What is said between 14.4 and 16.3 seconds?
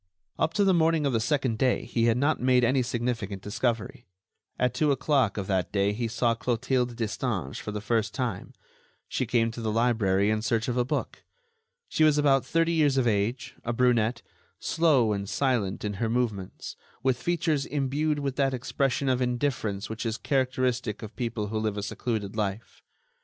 slow and silent in her